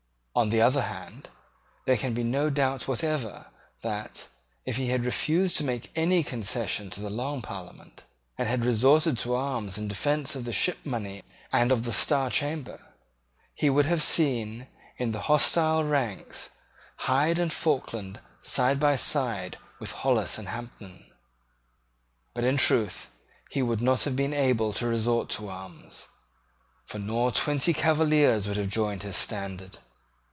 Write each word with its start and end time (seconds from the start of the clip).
On 0.33 0.47
the 0.47 0.61
other 0.61 0.83
hand, 0.83 1.27
there 1.85 1.97
can 1.97 2.13
be 2.13 2.23
no 2.23 2.49
doubt 2.49 2.87
whatever 2.87 3.47
that, 3.81 4.29
if 4.65 4.77
he 4.77 4.87
had 4.87 5.03
refused 5.03 5.57
to 5.57 5.63
make 5.65 5.91
any 5.93 6.23
concession 6.23 6.89
to 6.91 7.01
the 7.01 7.09
Long 7.09 7.41
Parliament, 7.41 8.03
and 8.37 8.47
had 8.47 8.63
resorted 8.63 9.17
to 9.17 9.35
arms 9.35 9.77
in 9.77 9.89
defence 9.89 10.33
of 10.33 10.45
the 10.45 10.53
ship 10.53 10.85
money 10.85 11.21
and 11.51 11.69
of 11.69 11.83
the 11.83 11.91
Star 11.91 12.29
Chamber, 12.29 12.79
he 13.53 13.69
would 13.69 13.85
have 13.87 14.01
seen, 14.01 14.67
in 14.97 15.11
the 15.11 15.19
hostile 15.23 15.83
ranks, 15.83 16.51
Hyde 16.99 17.37
and 17.37 17.51
Falkland 17.51 18.21
side 18.41 18.79
by 18.79 18.95
side 18.95 19.57
with 19.81 19.91
Hollis 19.91 20.37
and 20.37 20.47
Hampden. 20.47 21.11
But, 22.33 22.45
in 22.45 22.55
truth, 22.55 23.11
he 23.49 23.61
would 23.61 23.81
not 23.81 24.03
have 24.03 24.15
been 24.15 24.33
able 24.33 24.71
to 24.75 24.87
resort 24.87 25.27
to 25.31 25.49
arms; 25.49 26.07
for 26.85 26.99
nor 26.99 27.33
twenty 27.33 27.73
Cavaliers 27.73 28.47
would 28.47 28.55
have 28.55 28.69
joined 28.69 29.03
his 29.03 29.17
standard. 29.17 29.77